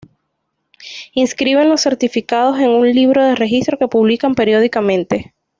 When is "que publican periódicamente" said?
3.77-5.35